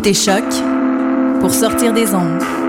[0.00, 0.44] écoutez Choc
[1.40, 2.59] pour sortir des ondes.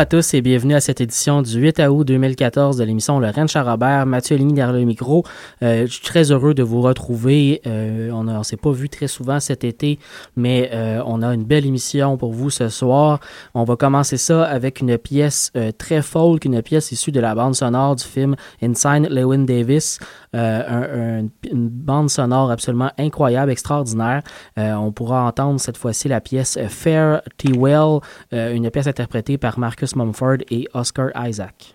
[0.00, 3.48] À tous et bienvenue à cette édition du 8 août 2014 de l'émission Le Rennes
[3.48, 4.06] Charrobert.
[4.06, 5.26] Mathieu Ligny derrière le micro.
[5.62, 7.60] Euh, je suis très heureux de vous retrouver.
[7.66, 9.98] Euh, on ne s'est pas vu très souvent cet été,
[10.36, 13.20] mais euh, on a une belle émission pour vous ce soir.
[13.52, 17.54] On va commencer ça avec une pièce très folk, une pièce issue de la bande
[17.54, 19.98] sonore du film Inside Lewin Davis.
[20.32, 24.22] Un, une bande sonore absolument incroyable, extraordinaire.
[24.56, 27.98] on pourra entendre cette fois-ci la pièce Fair T Well,
[28.30, 31.74] une pièce interprétée par Marcus Mumford et Oscar Isaac.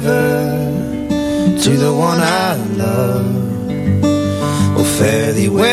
[0.00, 3.26] To the one I love.
[4.78, 5.68] Oh, fare thee well,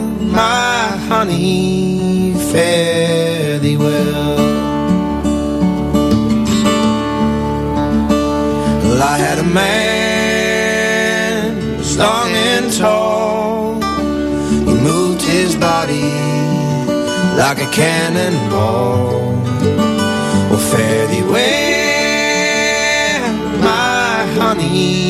[0.00, 4.36] my honey, fare thee well.
[8.84, 10.38] Well, I had a man,
[11.98, 13.82] long and tall.
[14.64, 16.10] He moved his body
[17.36, 19.28] like a cannonball.
[20.52, 20.99] Oh, fare
[24.70, 25.09] me.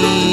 [0.00, 0.31] me.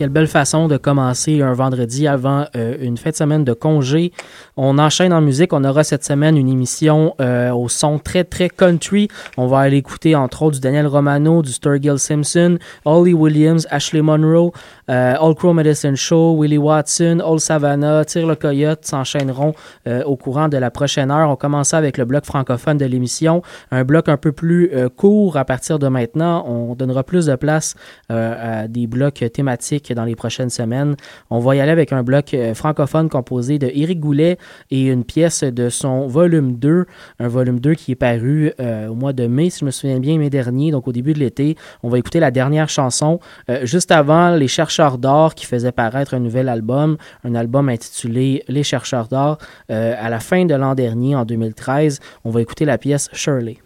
[0.00, 4.12] Quelle belle façon de commencer un vendredi avant euh, une fête de semaine de congé.
[4.56, 5.52] On enchaîne en musique.
[5.52, 9.08] On aura cette semaine une émission euh, au son très, très country.
[9.36, 12.56] On va aller écouter entre autres du Daniel Romano, du Sturgill Simpson,
[12.86, 14.52] Holly Williams, Ashley Monroe,
[14.90, 19.54] All Crow Medicine Show, Willie Watson, Old Savannah, Tire le Coyote s'enchaîneront
[19.86, 21.30] au courant de la prochaine heure.
[21.30, 23.42] On commence avec le bloc francophone de l'émission.
[23.70, 26.44] Un bloc un peu plus court à partir de maintenant.
[26.46, 27.74] On donnera plus de place
[28.08, 30.96] à des blocs thématiques dans les prochaines semaines.
[31.30, 34.38] On va y aller avec un bloc euh, francophone composé de Éric Goulet
[34.70, 36.86] et une pièce de son volume 2,
[37.18, 39.98] un volume 2 qui est paru euh, au mois de mai, si je me souviens
[39.98, 41.56] bien, mai dernier, donc au début de l'été.
[41.82, 46.14] On va écouter la dernière chanson, euh, juste avant Les Chercheurs d'or qui faisait paraître
[46.14, 49.38] un nouvel album, un album intitulé Les chercheurs d'or,
[49.70, 52.00] euh, à la fin de l'an dernier, en 2013.
[52.24, 53.58] On va écouter la pièce Shirley.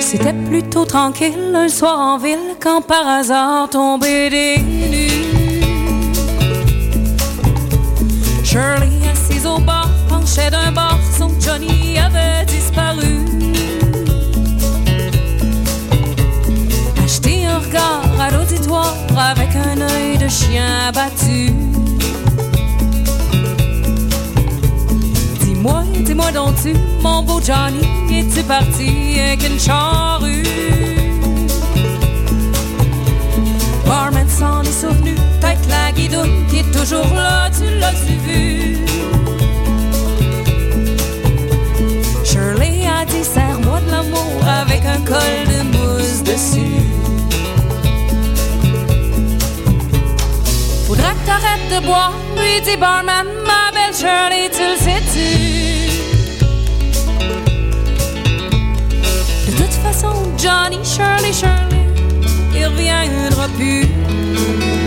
[0.00, 5.41] C'était plutôt tranquille un soir en ville quand par hasard tombait des nuits.
[8.52, 13.24] Shirley assise au bar penchait d'un bar, son Johnny avait disparu.
[17.02, 21.50] Acheter un regard à l'auditoire avec un œil de chien abattu.
[25.40, 30.42] Dis-moi, dis-moi donc tu, mon beau Johnny, es-tu parti avec une charrue?
[33.86, 35.14] Barman s'en est souvenu,
[35.52, 38.78] tête la guidoune qui est toujours là, tu l'as-tu vu?
[42.24, 46.82] Shirley a dit, serre-moi de l'amour avec un col de mousse dessus.
[50.86, 55.30] Faudra que t'arrêtes de boire, lui dit Barman, ma belle Shirley, tu le sais-tu?
[59.50, 61.84] De toute façon, Johnny, Shirley, Shirley,
[62.54, 64.81] il reviendra plus.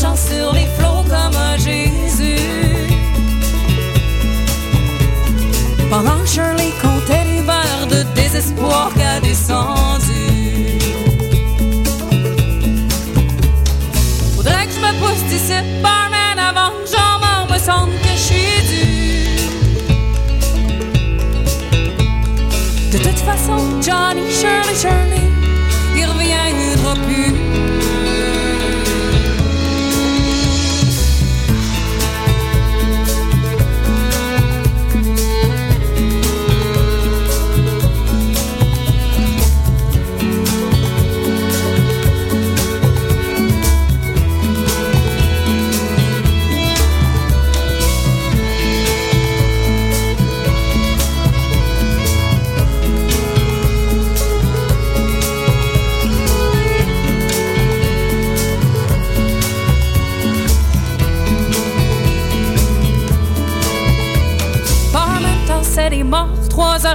[0.00, 2.40] Sur les flots comme un Jésus.
[5.90, 10.78] Pendant Shirley comptait verres de désespoir qu'a descendu.
[14.36, 15.52] Faudrait que je me pousse d'ici,
[15.82, 18.86] barman, avant que j'en me sente que je suis dû.
[22.92, 25.26] De toute façon, Johnny, Shirley, Shirley,
[25.94, 27.59] il reviendra plus.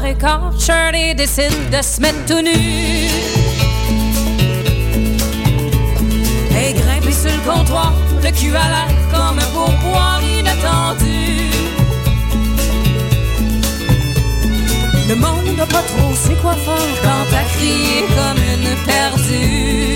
[0.03, 0.51] Et quart.
[0.59, 2.51] Shirley décide de se mettre tout nu.
[6.59, 11.52] Et grimper sur le comptoir, le cul à l'air comme un pourboire inattendu.
[15.07, 19.95] Le monde n'a pas trop sait quoi faire quand t'as crié comme une perdue.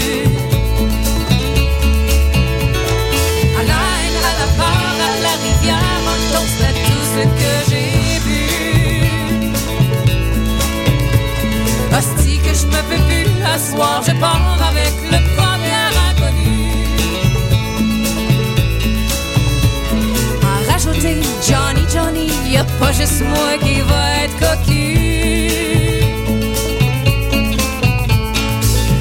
[3.57, 7.88] À l'aine, à la part, à la rivière, un toast à tout ce que j'ai
[12.43, 16.59] Que je me peux plus, à soir je pars avec le premier inconnu.
[20.43, 21.17] À rajouter
[21.47, 24.85] Johnny, Johnny, y a pas juste moi qui va être cocu.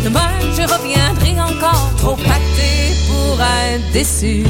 [0.05, 4.45] Demain je reviendrai encore trop pacté pour être déçu.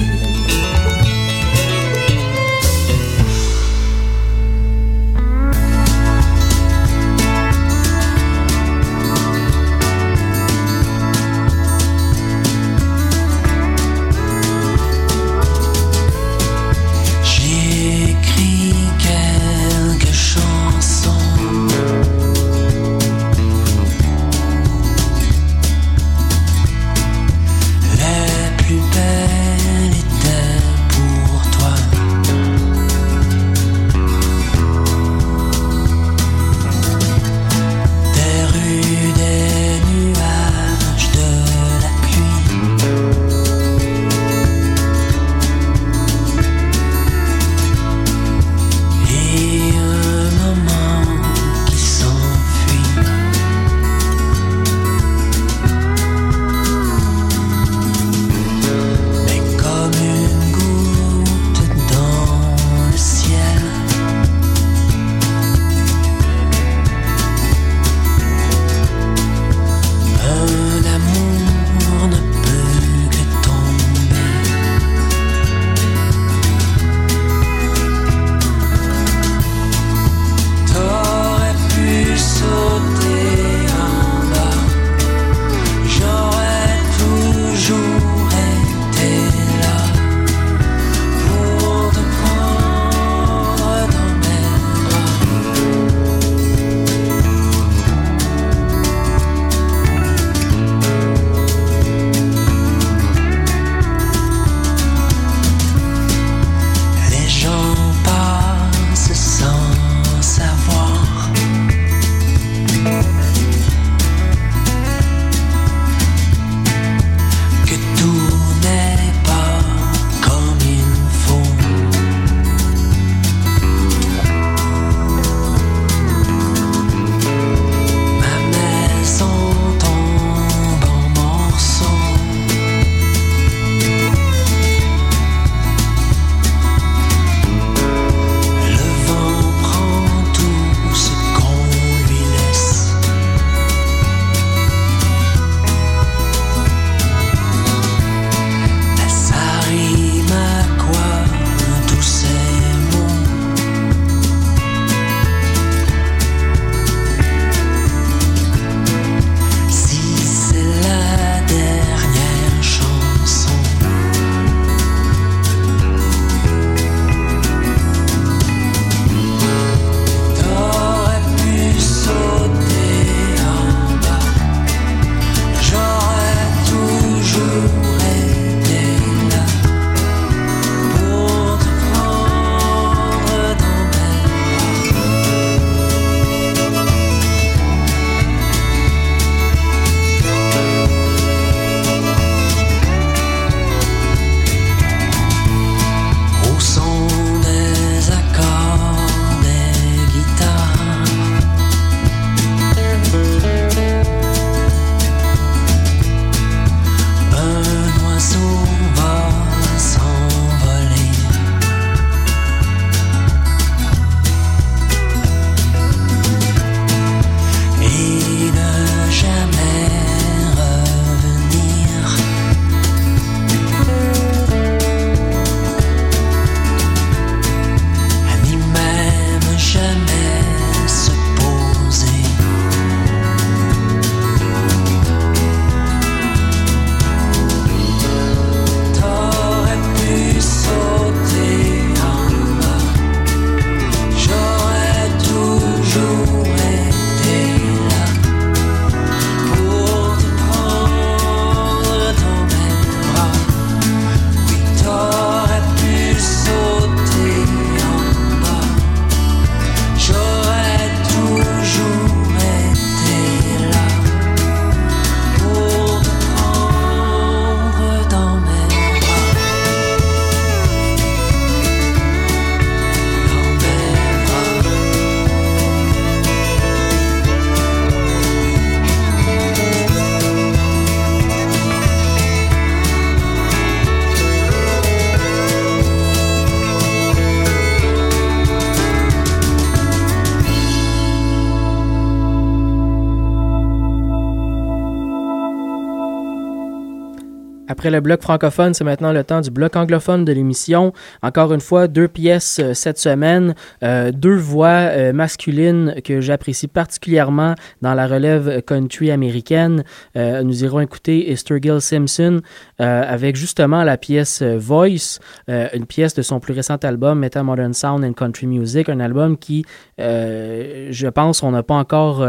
[297.91, 300.93] Le bloc francophone, c'est maintenant le temps du bloc anglophone de l'émission.
[301.23, 306.69] Encore une fois, deux pièces euh, cette semaine, euh, deux voix euh, masculines que j'apprécie
[306.69, 309.85] particulièrement dans la relève country américaine.
[310.15, 312.41] Nous irons écouter Sturgill Simpson
[312.79, 318.05] avec justement la pièce Voice, une pièce de son plus récent album Metal Modern Sound
[318.05, 319.65] and Country Music, un album qui,
[319.99, 322.27] je pense, on n'a pas encore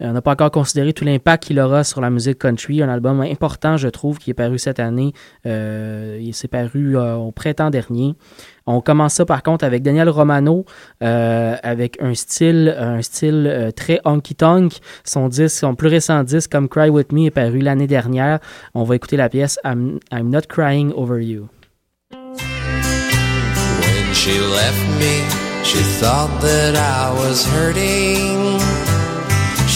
[0.00, 2.82] on n'a pas encore considéré tout l'impact qu'il aura sur la musique country.
[2.82, 5.12] Un album important, je trouve, qui est paru cette année.
[5.44, 8.14] Euh, il s'est paru euh, au printemps dernier.
[8.66, 10.64] On commence ça par contre avec Daniel Romano,
[11.02, 14.74] euh, avec un style, un style euh, très honky tonk.
[15.04, 18.38] Son disque, son plus récent disque, comme Cry With Me, est paru l'année dernière.
[18.74, 21.48] On va écouter la pièce I'm, I'm Not Crying Over You.
[22.12, 25.24] When she left me,
[25.64, 28.60] she thought that I was hurting.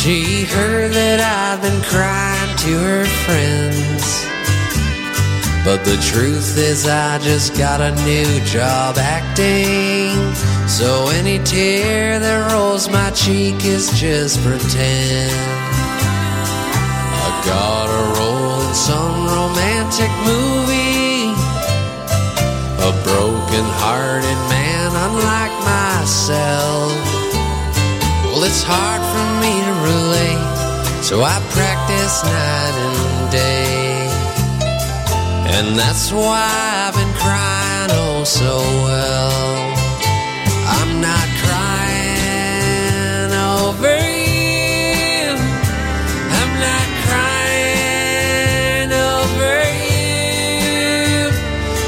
[0.02, 4.26] She heard that I'd been crying to her friends.
[5.62, 10.10] But the truth is, I just got a new job acting.
[10.66, 15.38] So any tear that rolls my cheek is just pretend.
[17.22, 21.30] I got a role in some romantic movie.
[22.82, 27.11] A broken hearted man, unlike myself.
[28.42, 34.10] Well, it's hard for me to relate, so I practice night and day.
[35.54, 36.50] And that's why
[36.82, 39.30] I've been crying oh so well.
[40.74, 43.94] I'm not crying over
[44.26, 45.38] you.
[46.34, 49.54] I'm not crying over
[49.86, 51.30] you.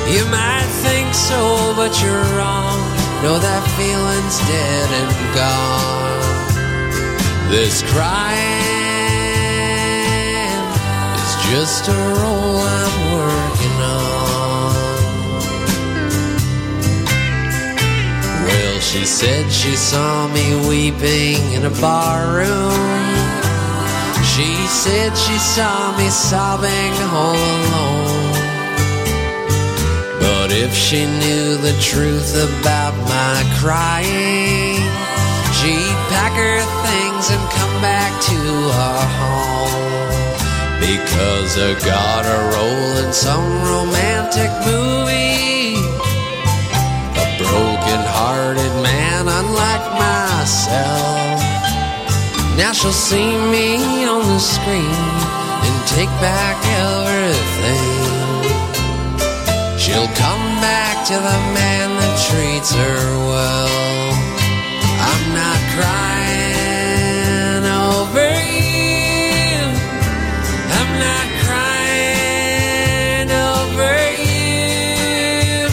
[0.06, 2.78] You might think so, but you're wrong.
[3.26, 6.23] No, that feeling's dead and gone.
[7.54, 8.34] This crying
[11.22, 14.74] is just a role I'm working on.
[18.44, 23.14] Well, she said she saw me weeping in a bar room.
[24.32, 28.34] She said she saw me sobbing all alone.
[30.18, 34.63] But if she knew the truth about my crying,
[35.64, 38.40] she'd pack her things and come back to
[38.84, 39.84] our home.
[40.78, 45.80] Because I got a role in some romantic movie.
[47.16, 51.40] A broken hearted man, unlike myself.
[52.60, 55.00] Now she'll see me on the screen
[55.64, 56.56] and take back
[56.92, 58.12] everything.
[59.78, 63.93] She'll come back to the man that treats her well.
[65.76, 68.30] Crying over
[68.62, 69.58] you.
[70.78, 75.66] I'm not crying over you.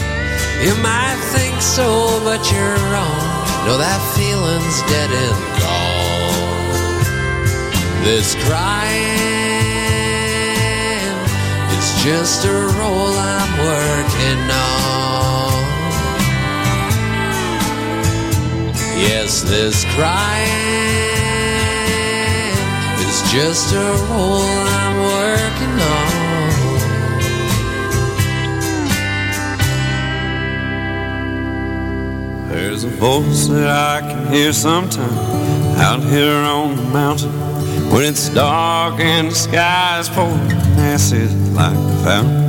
[0.66, 1.86] You might think so,
[2.24, 3.42] but you're wrong.
[3.66, 6.42] No, that feeling's dead and gone.
[8.02, 9.62] This crying
[11.78, 15.31] is just a role I'm working on.
[19.02, 20.46] Yes, this crying
[23.00, 24.42] is just a role
[24.78, 26.22] I'm working on.
[32.48, 35.18] There's a voice that I can hear sometime
[35.78, 37.32] out here on the mountain
[37.90, 42.42] when it's dark and the sky's pouring acid like a fountain.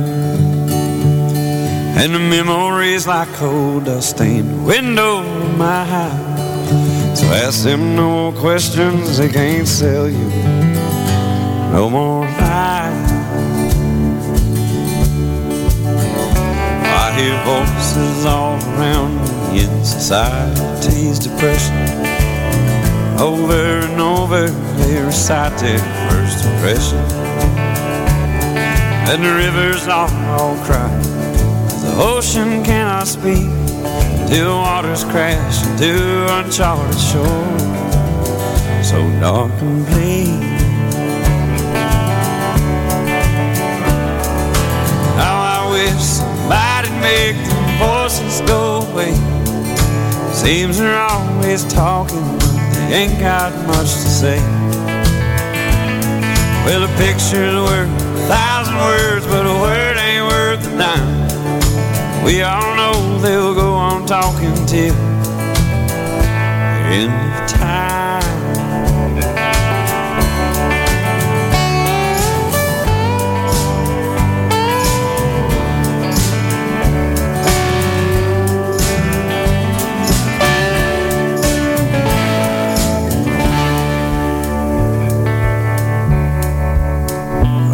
[1.98, 6.33] And the memories like coal dust stain the window of my house.
[7.14, 10.28] So ask them no more questions, they can't sell you
[11.74, 13.10] no more lies.
[17.02, 19.14] I hear voices all around
[19.52, 21.74] me in society's depression.
[23.20, 26.98] Over and over, they recite their first impression.
[29.08, 30.90] And the rivers all, all cry.
[31.82, 33.63] The ocean cannot speak
[34.28, 37.58] till waters crash into uncharted shore.
[38.82, 40.42] So dark and bleak.
[45.16, 49.14] How I wish somebody'd make the voices go away.
[50.32, 52.52] Seems they're always talking, but
[52.88, 54.40] they ain't got much to say.
[56.64, 62.24] Well, a picture's worth a thousand words, but a word ain't worth a dime.
[62.24, 63.73] We all know they'll go
[64.04, 64.94] I'm talking till
[66.92, 68.22] end of time.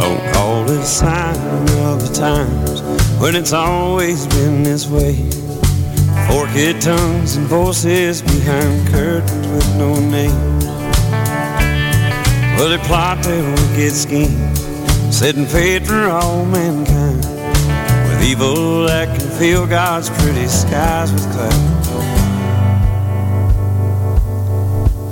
[0.00, 1.36] Oh, all the sign
[1.80, 2.82] of the times
[3.20, 5.39] when it's always been this way.
[6.30, 10.58] Forked tongues and voices behind curtains with no name.
[12.56, 14.54] Well, they plot their wicked scheme,
[15.10, 17.24] setting fate for all mankind.
[18.08, 21.80] With evil that can fill God's pretty skies with clouds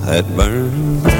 [0.09, 1.18] that burn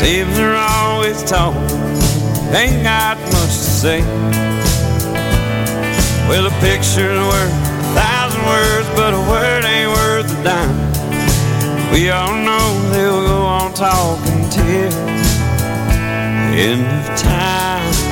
[0.00, 1.62] Seems they're always talking,
[2.54, 4.00] ain't got much to say.
[6.28, 11.92] Well, a picture's worth a thousand words, but a word ain't worth a dime.
[11.92, 15.16] We all know they'll go on talking till the
[16.56, 18.05] end of time.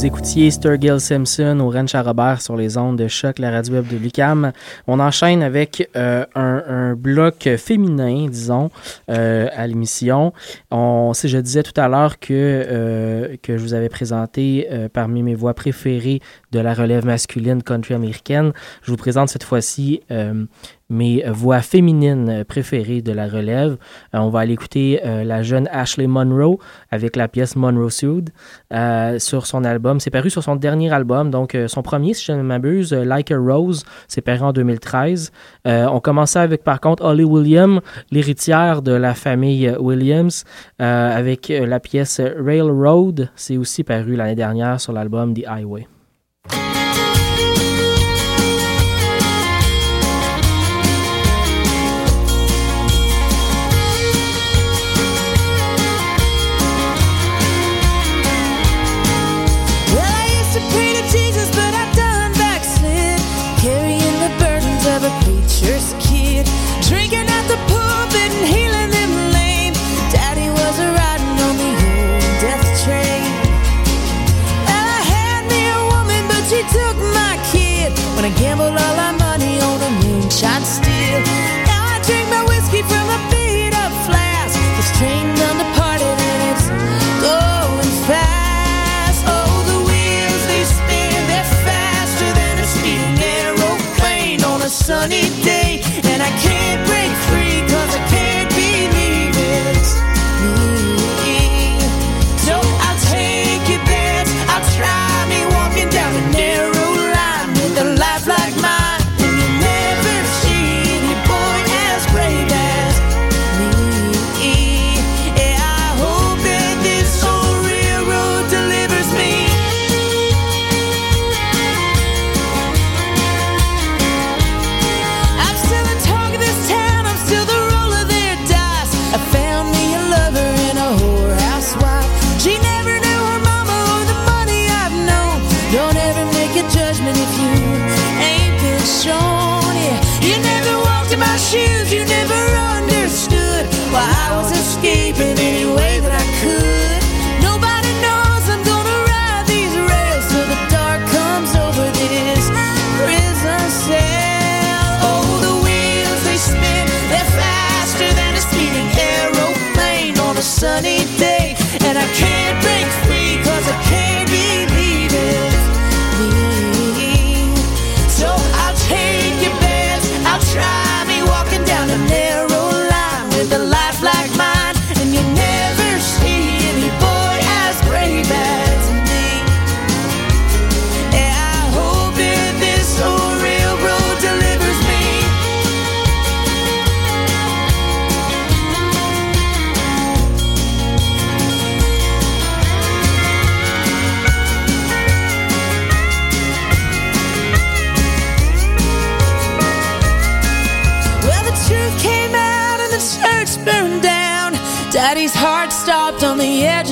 [0.00, 3.74] Vous écoutiez Sturgill Simpson au Ranch à Robert sur les ondes de choc, la radio
[3.74, 4.50] web de Lucam.
[4.86, 8.70] On enchaîne avec euh, un, bloc féminin, disons,
[9.10, 10.32] euh, à l'émission.
[10.70, 15.22] On, si je disais tout à l'heure que, euh, que je vous avais présenté parmi
[15.22, 20.00] mes voix préférées de la relève masculine country américaine, je vous présente cette fois-ci
[20.90, 23.76] mes voix féminines préférées de la relève.
[24.14, 26.58] Euh, on va aller écouter euh, la jeune Ashley Monroe
[26.90, 28.30] avec la pièce Monroe Sued
[28.72, 30.00] euh, sur son album.
[30.00, 33.04] C'est paru sur son dernier album, donc euh, son premier, si je ne m'abuse, euh,
[33.04, 35.32] Like a Rose, c'est paru en 2013.
[35.66, 40.44] Euh, on commençait avec, par contre, Holly Williams, l'héritière de la famille euh, Williams,
[40.80, 43.30] euh, avec euh, la pièce Railroad.
[43.36, 45.86] C'est aussi paru l'année dernière sur l'album The Highway.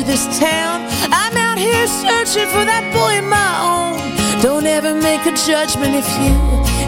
[0.09, 0.89] This town.
[1.13, 4.01] I'm out here searching for that boy of my own.
[4.41, 6.33] Don't ever make a judgment if you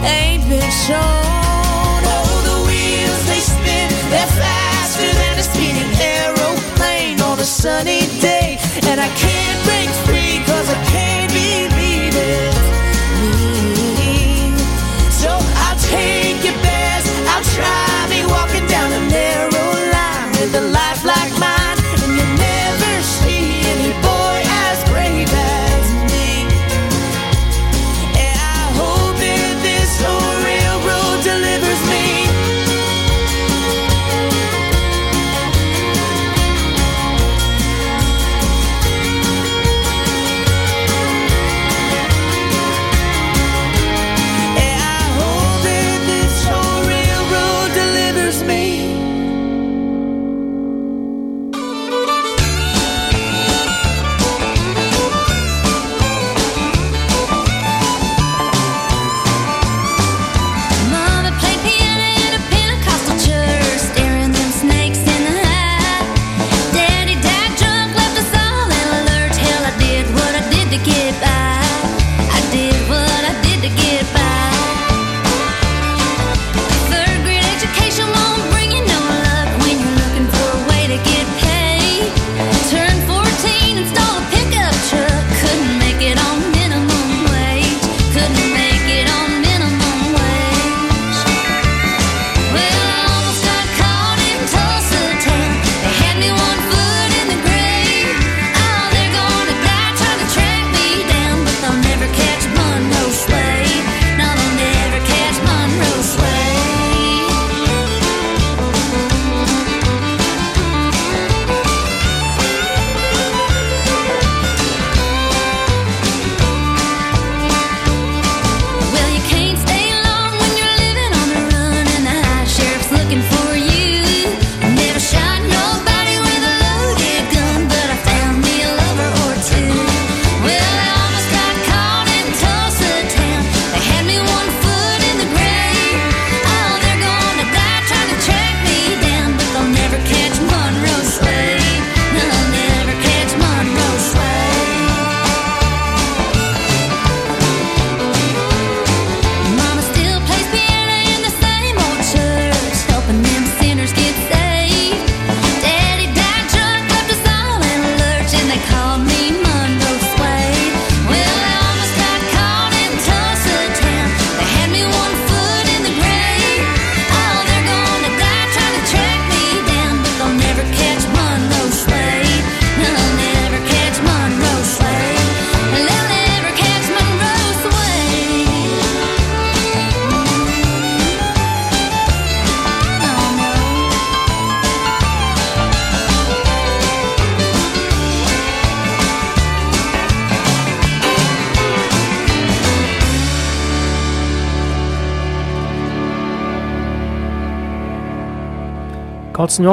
[0.09, 2.01] ain't been shown.
[2.09, 8.57] Oh, the wheels they spin, they're faster than a speeding aeroplane on a sunny day.
[8.89, 11.10] And I can't break free cause I can't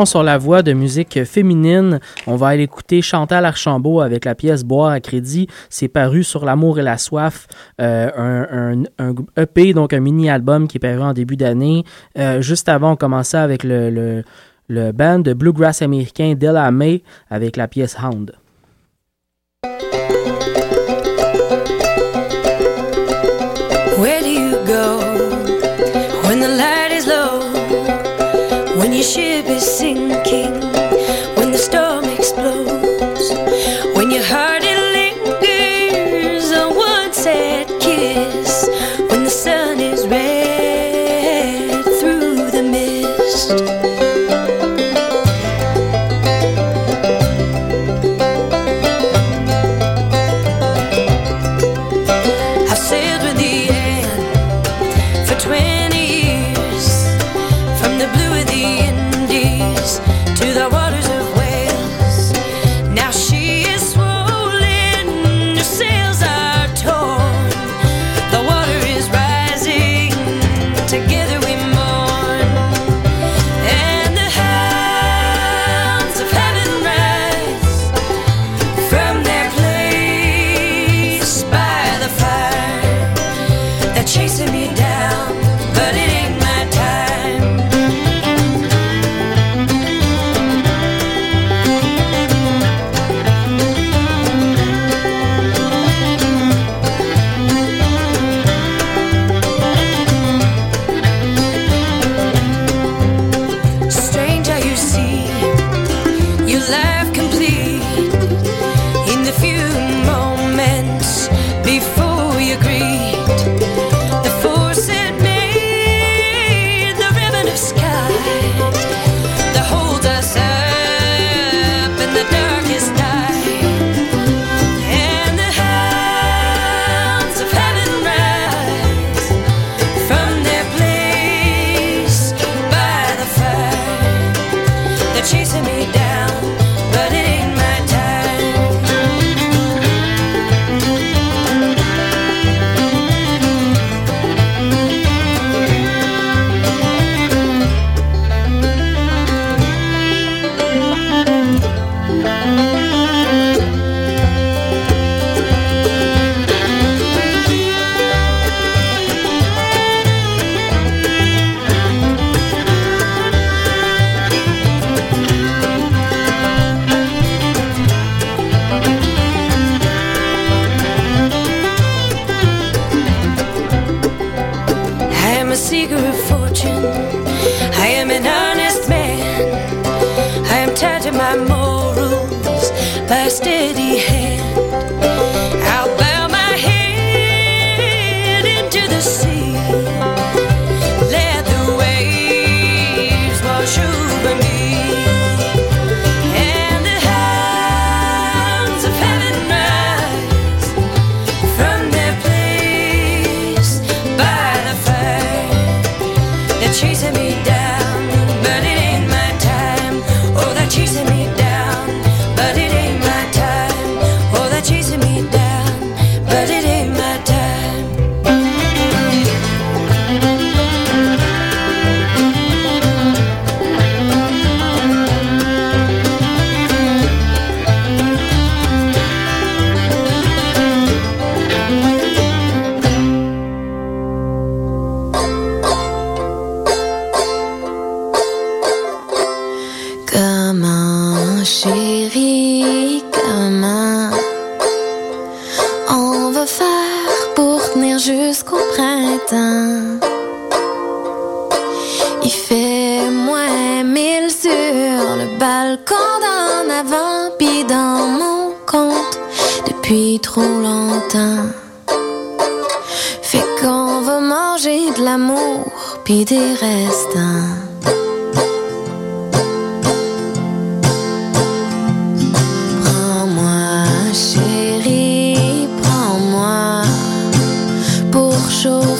[0.05, 1.99] sur la voie de musique féminine.
[2.27, 5.47] On va aller écouter Chantal Archambault avec la pièce Boire à crédit.
[5.69, 7.47] C'est paru sur L'amour et la soif,
[7.79, 11.83] euh, un, un, EP, donc un mini-album qui est paru en début d'année.
[12.17, 14.23] Euh, juste avant, on commençait avec le, le,
[14.67, 18.33] le band de bluegrass américain Della May avec la pièce Hound.
[29.67, 30.06] sing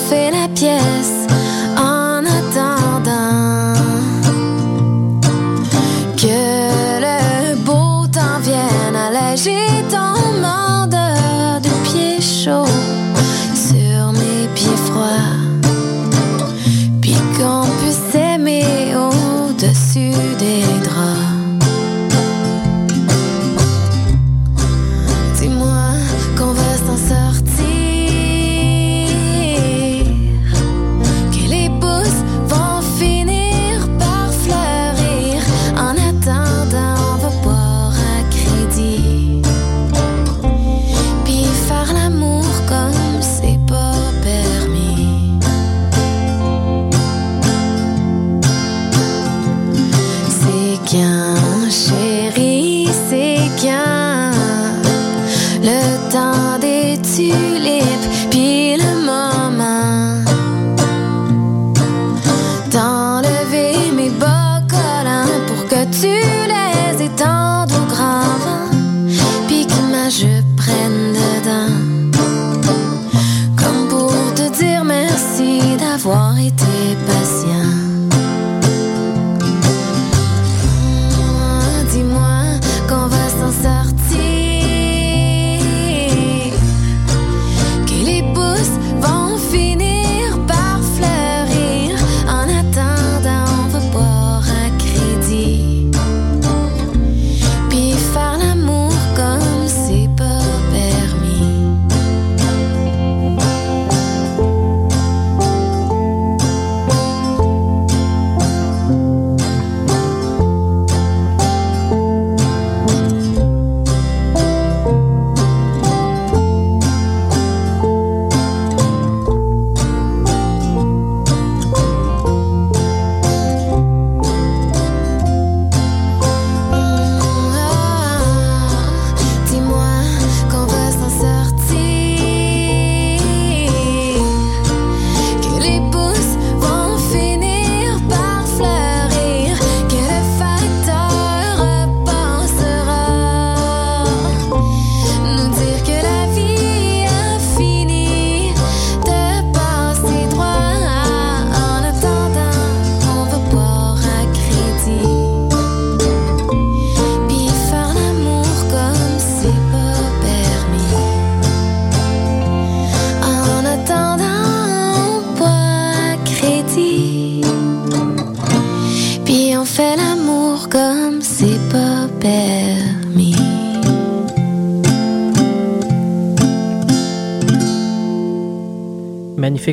[0.09, 1.16] fait la pièce.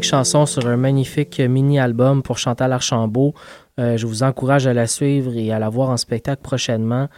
[0.03, 3.34] chanson sur un magnifique mini-album pour Chantal Archambault.
[3.81, 7.09] Euh, je vous encourage à la suivre et à la voir en spectacle prochainement.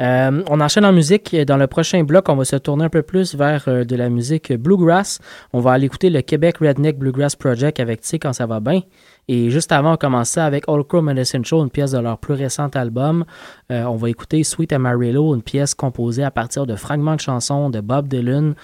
[0.00, 1.36] Euh, on enchaîne en musique.
[1.36, 4.08] Dans le prochain bloc, on va se tourner un peu plus vers euh, de la
[4.08, 5.18] musique bluegrass.
[5.52, 8.80] On va aller écouter le Québec Redneck Bluegrass Project avec Tu quand ça va bien.
[9.30, 12.32] Et juste avant, on commençait avec All Crow Medicine Show, une pièce de leur plus
[12.32, 13.26] récent album.
[13.68, 17.82] On va écouter Sweet Amarillo, une pièce composée à partir de fragments de chansons de
[17.82, 18.54] Bob Dylan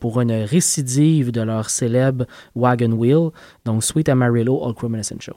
[0.00, 2.24] pour une récidive de leur célèbre
[2.56, 3.30] Wagon Wheel.
[3.64, 5.36] Donc Sweet Amarillo, All Crow Medicine Show.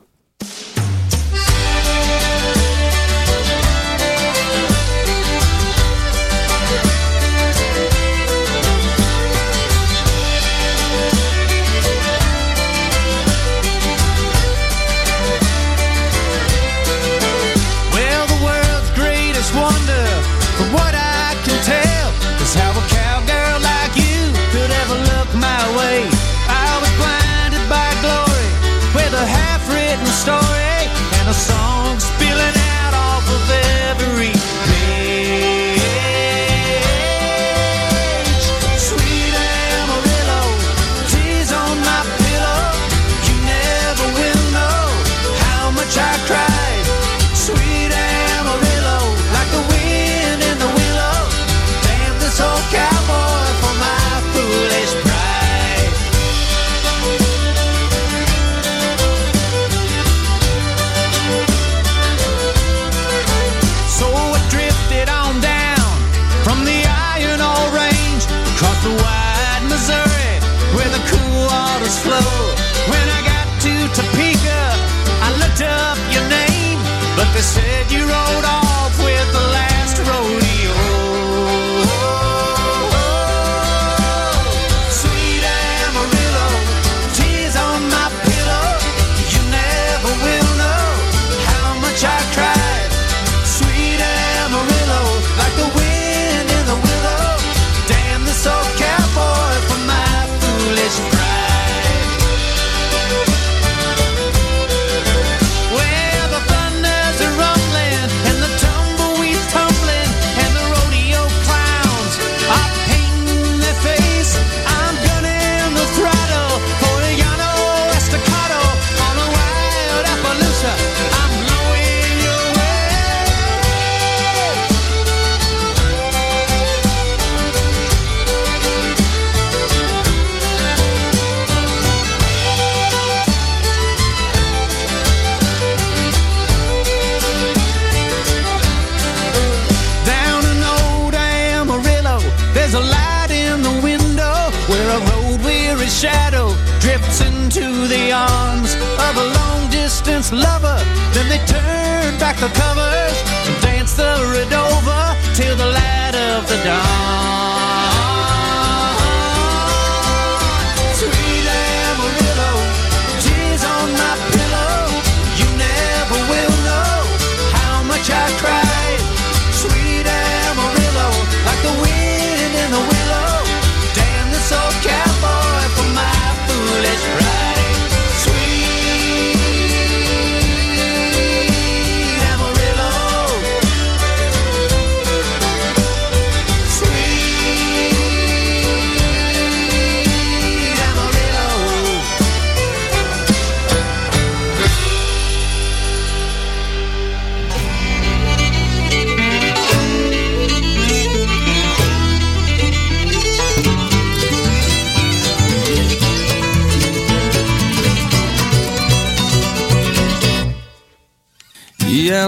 [150.32, 150.77] Lover.
[151.13, 152.70] Then they turn back the covers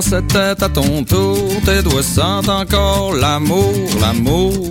[0.03, 4.69] c'était à ton tour, tes doigts sentent encore l'amour, l'amour.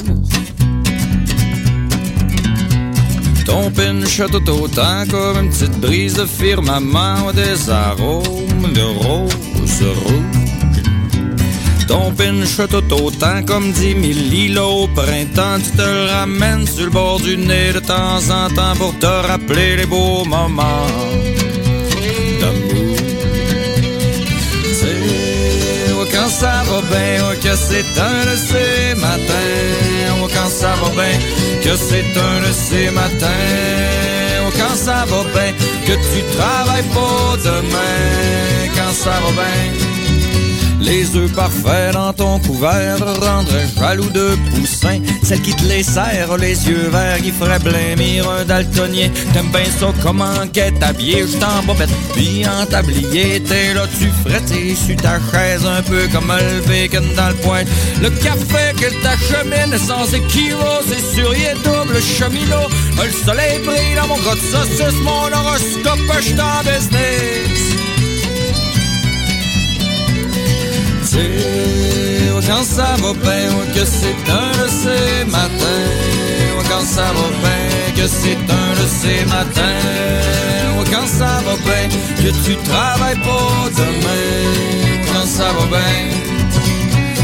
[3.46, 9.82] Ton pinch a tout autant comme une petite brise de firmament des arômes de rose
[10.04, 10.42] rouge.
[11.88, 15.58] Ton pinch a tout autant comme dix mille lilas au printemps.
[15.64, 19.76] Tu te ramènes sur le bord du nez de temps en temps pour te rappeler
[19.76, 20.86] les beaux moments
[26.94, 30.22] oh, que c'est un de ces matins.
[30.22, 31.18] Oh, quand ça va bien,
[31.62, 33.26] que c'est un de ces matins.
[34.46, 35.52] Oh, quand ça va bien,
[35.86, 38.70] que tu travailles pas demain.
[38.74, 39.91] Quand ça va bien.
[40.82, 45.00] Les œufs parfaits dans ton couvert rendraient jaloux de poussin.
[45.22, 49.08] Celle qui te les serre, les yeux verts, qui ferait blêmir un daltonien.
[49.32, 53.40] T'aimes bien ça comment qu'est habillé, je t'en bobette, puis en tablier.
[53.40, 57.62] T'es là, tu frettes sur ta chaise, un peu comme le bacon dans le poing.
[58.02, 62.68] Le café que t'achemine sans équivoque, c'est sur y est double cheminot.
[63.02, 67.81] Le soleil brille dans mon gros de saucisse, mon horoscope, je t'en business.
[71.14, 75.90] Quand ça va bien, que c'est un de ces matins.
[76.68, 79.80] Quand ça va bien, que c'est un de ces matins.
[80.90, 85.02] Quand ça va bien, que tu travailles pas demain.
[85.12, 86.32] Quand ça va bien.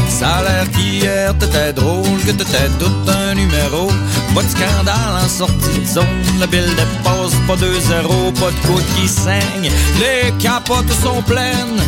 [0.09, 3.89] Ça a l'air qu'hier t'étais drôle, que t'étais tout un numéro.
[4.35, 6.05] Pas de scandale en sortie de zone,
[6.39, 9.71] le bill dépasse pas 2-0, pas de côte qui saigne.
[9.99, 11.81] Les capotes sont pleines.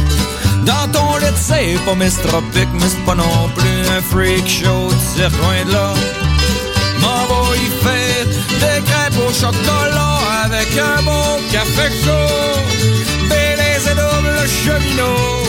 [0.66, 5.30] Dans ton lit, c'est pas mistropique, mais c'est pas non plus un freak show, sais
[5.38, 5.94] loin de là.
[7.00, 8.26] M'en va y faire
[8.60, 12.60] des crêpes au chocolat avec un bon café chaud.
[13.30, 15.42] Bélez et double cheminot.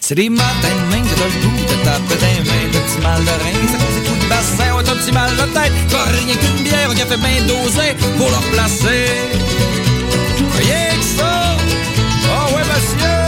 [0.00, 0.42] C'est des matins
[0.90, 3.78] de que t'as le goût de taper des mains, de petit mal de rein, ça
[3.78, 6.90] cause des coups de bassin, ouais, t'as petit mal de tête, pas rien qu'une bière,
[6.90, 9.06] un café bien dosé pour le replacer.
[10.58, 11.49] Rien que ça!
[12.60, 13.20] Ouais, monsieur!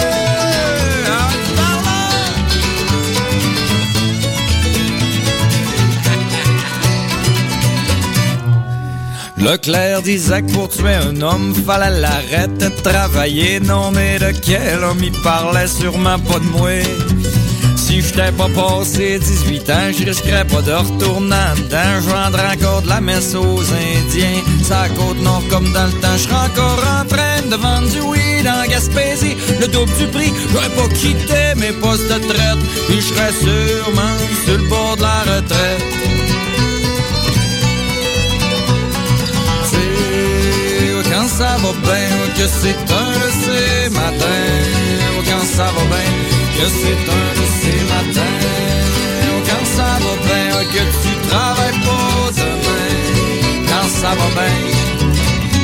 [9.62, 13.60] Que pour tuer un homme, fallait l'arrêter de travailler.
[13.60, 16.70] Non, mais de quel homme il parlait sûrement pas de moi.
[17.92, 22.00] Si j'étais pas passé 18 ans, je risquerais pas de retourner dedans.
[22.00, 24.40] Je vendrais encore de la messe aux Indiens.
[24.62, 26.16] Ça côte nord comme dans le temps.
[26.16, 29.36] Je encore en train de vendre du weed en Gaspésie.
[29.60, 32.62] Le double du prix, j'aurais pas quitté mes postes de traite.
[32.88, 34.16] Puis je serais sûrement
[34.46, 35.84] sur le bord de la retraite.
[41.12, 44.80] Quand ça va bien, que c'est un de ces matins.
[45.28, 48.38] Quand ça va bien, que c'est un de ces matins.
[49.48, 53.66] Quand ça va bien, que tu travailles pas demain.
[53.68, 54.92] Quand ça va bien.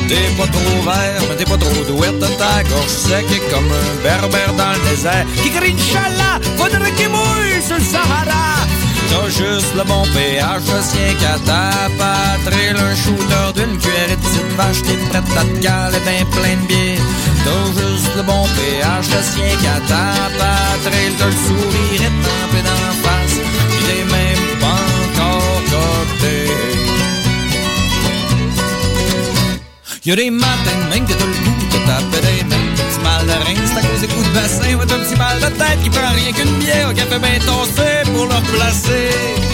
[0.09, 4.03] T'es pas trop vert, mais t'es pas trop douette Ta gorge sec est comme un
[4.03, 8.65] berbère dans le désert Qui crie Inch'Allah, faudrait qu'il mouille sur le Sahara
[9.11, 14.23] T'as juste le bon pH, le sien qu'à ta patrie Un shooter d'une cuillerée de
[14.23, 17.01] petite vache T'es prête à te caler ben plein de bière
[17.49, 20.05] T'as juste le bon pH, le sien qu'à ta
[20.39, 23.37] patrie T'as le sourire étampé la face
[23.71, 26.39] Pis t'es même pas encore coté
[30.05, 32.69] Y'a des matins même que t'as le goût de taper des mains.
[32.77, 34.75] Petit mal de rein, c'est à cause des coups de bassin.
[34.77, 37.39] Ouais, t'as un petit mal de tête qui prend rien qu'une bière au café bien
[37.41, 39.48] tossé pour le replacer.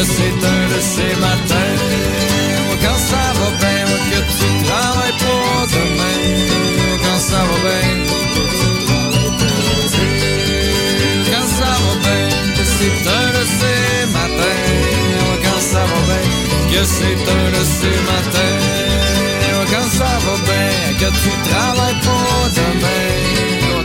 [0.00, 1.76] que c'est un de ces matins
[2.82, 6.22] quand ça va bien, que tu travailles pour demain,
[7.04, 7.90] quand ça va bien.
[11.30, 13.82] Quand ça va bien, que c'est un de ces
[14.16, 14.68] matins,
[15.44, 16.24] quand ça va bien,
[16.72, 18.60] que c'est un de ces matins.
[19.72, 23.06] Quand ça va bien, que tu travailles pour demain,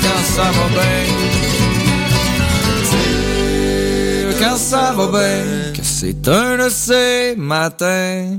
[0.03, 1.03] quand ça va bien.
[4.39, 5.75] Quand ça va bien
[6.07, 8.37] C'est un de ces matins.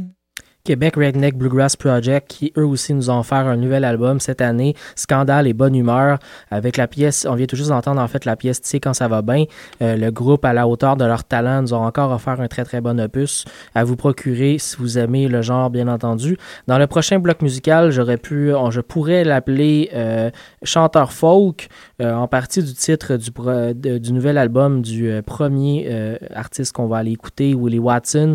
[0.67, 4.75] Québec Redneck Bluegrass Project qui eux aussi nous ont offert un nouvel album cette année,
[4.97, 6.19] Scandale et Bonne Humeur,
[6.51, 8.93] avec la pièce, on vient tout juste d'entendre en fait la pièce Tu sais quand
[8.93, 9.45] ça va bien.
[9.81, 12.65] Euh, le groupe à la hauteur de leur talent nous ont encore offert un très
[12.65, 13.45] très bon opus
[13.77, 16.37] à vous procurer si vous aimez le genre bien entendu.
[16.67, 20.33] Dans le prochain bloc musical, j'aurais pu, je pourrais l'appeler euh,
[20.65, 21.69] chanteur folk
[22.03, 23.31] euh, en partie du titre du,
[24.01, 28.35] du nouvel album du premier artiste qu'on va aller écouter, Willie Watson.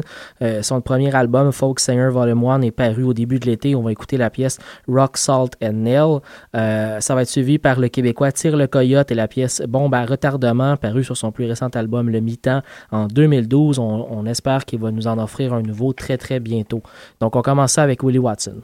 [0.61, 3.76] Son premier album, Folk Singer Volume 1, est paru au début de l'été.
[3.76, 6.19] On va écouter la pièce Rock, Salt and Nail.
[6.55, 9.95] Euh, ça va être suivi par le Québécois Tire le Coyote et la pièce Bombe
[9.95, 12.61] à retardement, paru sur son plus récent album Le Mi-temps
[12.91, 13.80] en 2012.
[13.80, 16.82] On, on espère qu'il va nous en offrir un nouveau très très bientôt.
[17.19, 18.61] Donc on commence ça avec Willie Watson.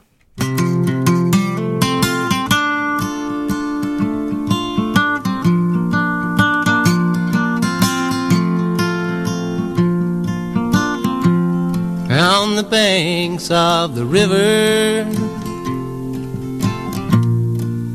[12.18, 15.04] On the banks of the river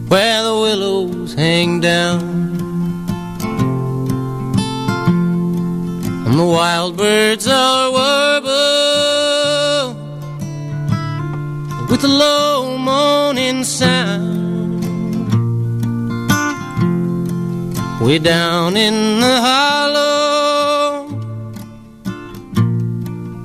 [0.08, 2.22] where the willows hang down
[6.26, 8.54] and the wild birds are warble
[11.90, 14.42] with a low moaning sound.
[18.02, 21.08] Way down in the hollow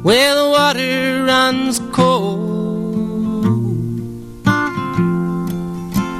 [0.02, 0.47] where the
[1.92, 2.44] cold.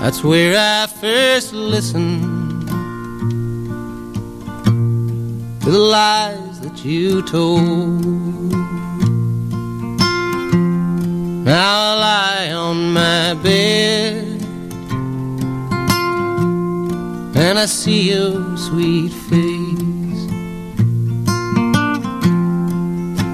[0.00, 2.22] That's where I first listened
[5.62, 8.02] to the lies that you told.
[11.44, 14.42] Now I lie on my bed
[17.36, 19.87] and I see your sweet face.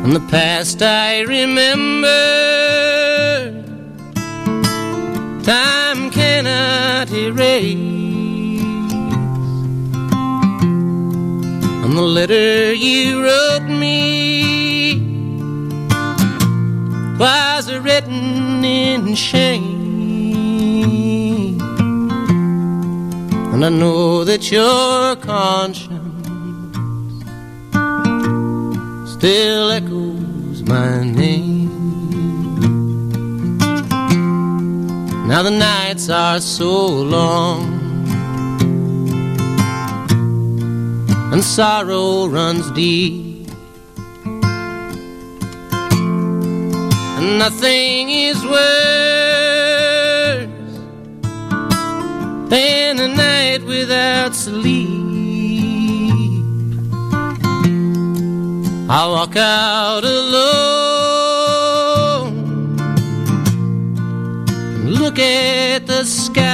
[0.04, 2.10] And the past I remember.
[5.42, 7.74] Time cannot erase.
[11.84, 15.00] And the letter you wrote me
[17.18, 19.74] Was written in shame.
[23.54, 25.93] And I know that your conscience
[29.24, 31.70] still echoes my name.
[35.26, 37.62] Now the nights are so long,
[41.32, 43.48] and sorrow runs deep,
[47.16, 48.58] and nothing is worse
[52.50, 55.03] than a night without sleep.
[58.96, 60.78] I walk out alone
[64.76, 66.44] and look at the sky.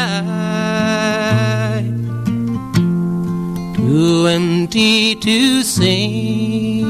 [3.76, 6.86] Too empty to sing,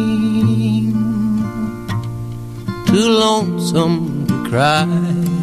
[2.87, 5.40] too lonesome to cry.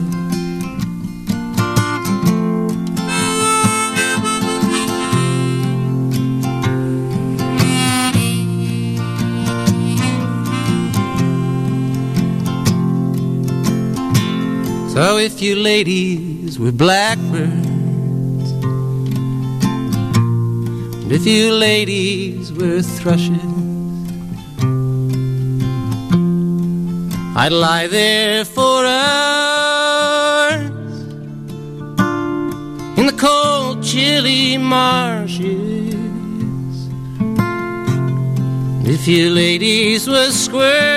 [14.97, 18.49] So if you ladies were blackbirds,
[21.03, 23.29] and if you ladies were thrushes,
[27.37, 30.65] I'd lie there for hours
[32.97, 35.93] in the cold, chilly marshes.
[38.79, 40.96] And if you ladies were squirrels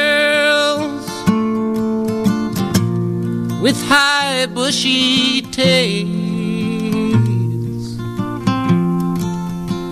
[3.60, 6.10] with high bushy tails.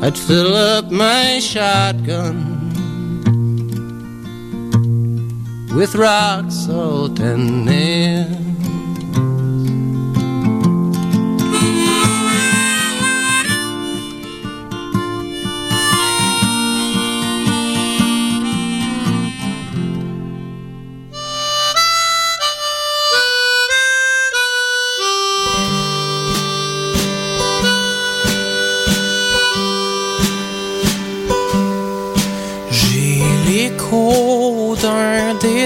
[0.03, 2.57] I'd fill up my shotgun
[5.77, 8.47] with rock salt and nails.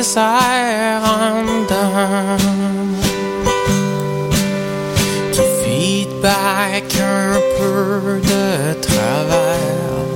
[0.04, 2.36] En dedans
[5.32, 10.06] qui back un peu de travers.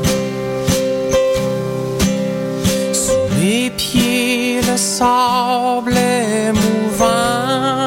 [2.93, 7.87] Sous mes pieds, le sable est mouvant.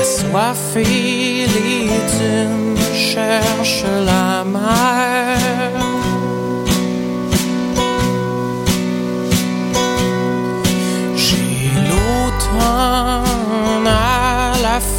[0.00, 5.49] Assoiffé, les dunes cherchent la mer.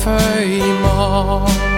[0.04, 1.71] 飞忙。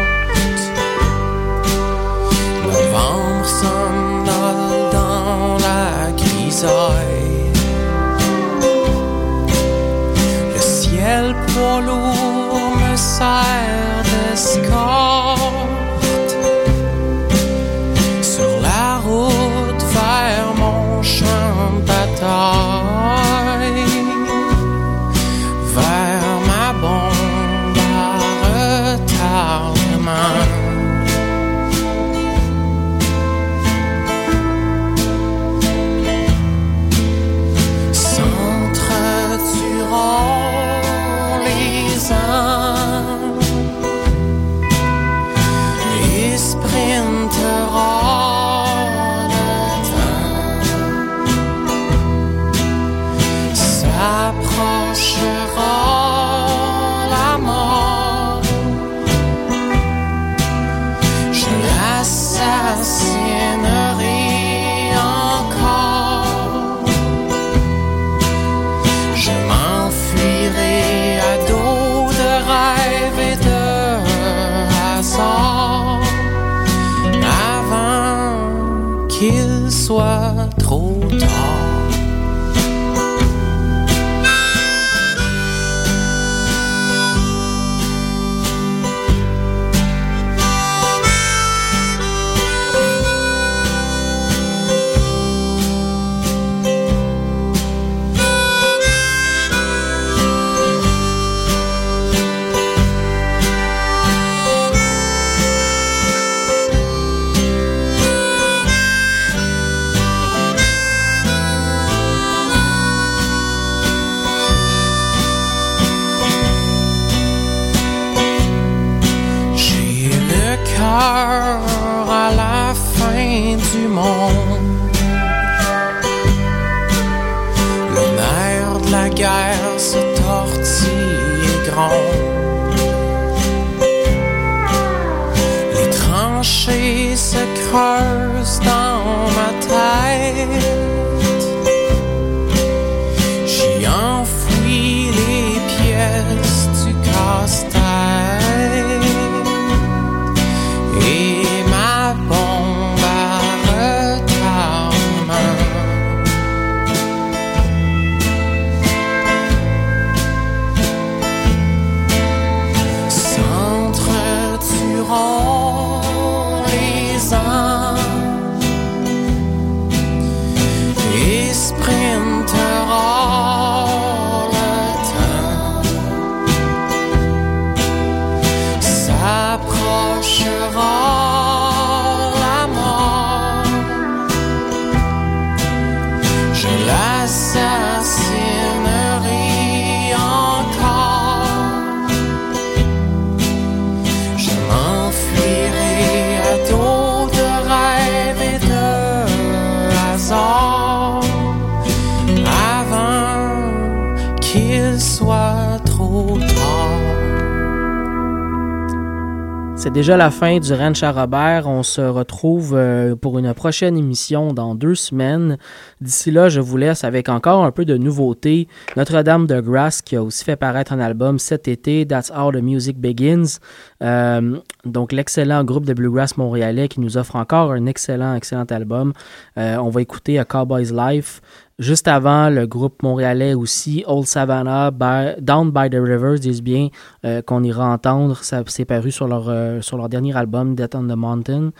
[209.93, 211.67] Déjà la fin du Ranch à Robert.
[211.67, 215.59] On se retrouve euh, pour une prochaine émission dans deux semaines.
[216.01, 218.67] D'ici là, je vous laisse avec encore un peu de nouveautés.
[218.97, 222.63] Notre-Dame de Grasse qui a aussi fait paraître un album cet été, That's How the
[222.63, 223.59] Music Begins.
[224.01, 229.13] Euh, donc l'excellent groupe de bluegrass montréalais qui nous offre encore un excellent, excellent album.
[229.59, 231.39] Euh, on va écouter A Cowboy's Life.
[231.79, 234.91] Juste avant, le groupe montréalais aussi, Old Savannah,
[235.39, 236.89] Down by the Rivers, disent bien
[237.25, 238.37] euh, qu'on ira entendre.
[238.37, 241.71] Ça s'est paru sur leur, euh, sur leur dernier album, Death on the Mountain.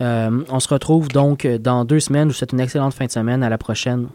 [0.00, 2.28] Euh, on se retrouve donc dans deux semaines.
[2.28, 3.42] Je vous souhaite une excellente fin de semaine.
[3.42, 4.08] À la prochaine.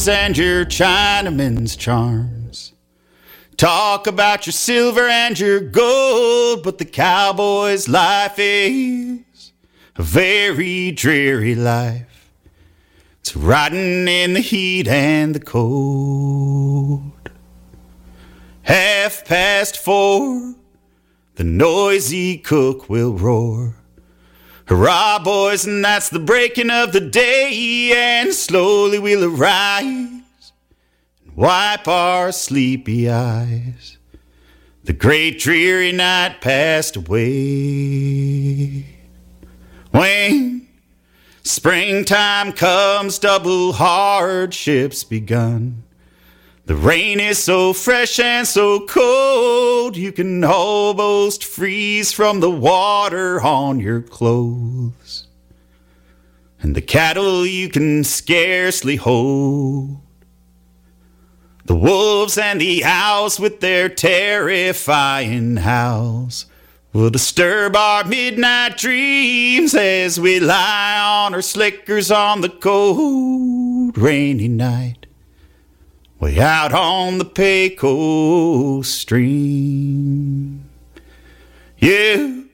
[0.00, 2.72] Farms and your Chinaman's charms.
[3.58, 9.52] Talk about your silver and your gold, but the cowboy's life is
[9.96, 12.30] a very dreary life.
[13.20, 17.30] It's riding in the heat and the cold.
[18.62, 20.54] Half past four,
[21.34, 23.79] the noisy cook will roar.
[24.70, 30.22] Hurrah, boys, and that's the breaking of the day, and slowly we'll arise and
[31.34, 33.98] wipe our sleepy eyes.
[34.84, 38.86] The great dreary night passed away.
[39.90, 40.68] When
[41.42, 45.82] springtime comes, double hardships begun.
[46.66, 53.40] The rain is so fresh and so cold, you can almost freeze from the water
[53.40, 55.26] on your clothes.
[56.60, 60.00] And the cattle you can scarcely hold.
[61.64, 66.46] The wolves and the owls with their terrifying howls
[66.92, 74.48] will disturb our midnight dreams as we lie on our slickers on the cold, rainy
[74.48, 74.99] night.
[76.20, 80.68] Way out on the Pecos stream.
[81.78, 82.50] You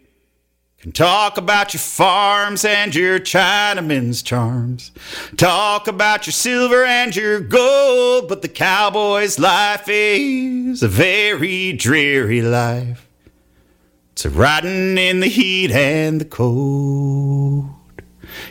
[0.78, 4.92] can talk about your farms and your Chinaman's charms.
[5.36, 12.42] Talk about your silver and your gold, but the cowboy's life is a very dreary
[12.42, 13.08] life.
[14.12, 17.68] It's a riding in the heat and the cold.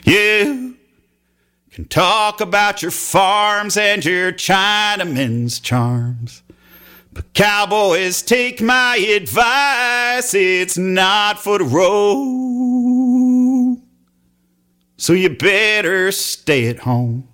[0.03, 0.74] You
[1.75, 6.41] can talk about your farms and your Chinaman's charms.
[7.11, 13.01] But cowboys, take my advice, it's not for the road.
[14.95, 17.27] So you better stay at home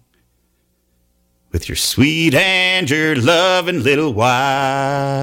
[1.52, 5.22] with your sweet and your loving little wife.